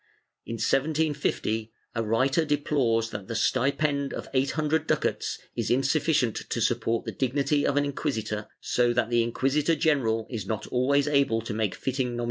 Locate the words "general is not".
9.75-10.65